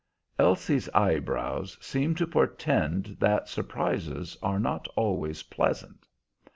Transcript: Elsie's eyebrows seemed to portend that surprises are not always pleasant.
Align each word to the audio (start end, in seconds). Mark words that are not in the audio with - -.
Elsie's 0.39 0.89
eyebrows 0.95 1.77
seemed 1.79 2.17
to 2.17 2.25
portend 2.25 3.15
that 3.19 3.47
surprises 3.47 4.35
are 4.41 4.59
not 4.59 4.87
always 4.95 5.43
pleasant. 5.43 6.07